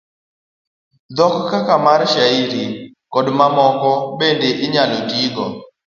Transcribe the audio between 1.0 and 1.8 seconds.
Dhok kaka